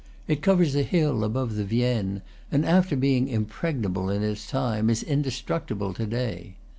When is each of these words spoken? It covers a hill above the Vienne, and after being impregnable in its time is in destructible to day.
It 0.27 0.41
covers 0.41 0.73
a 0.73 0.81
hill 0.81 1.23
above 1.23 1.53
the 1.53 1.63
Vienne, 1.63 2.23
and 2.51 2.65
after 2.65 2.95
being 2.95 3.27
impregnable 3.27 4.09
in 4.09 4.23
its 4.23 4.47
time 4.47 4.89
is 4.89 5.03
in 5.03 5.21
destructible 5.21 5.93
to 5.93 6.07
day. 6.07 6.55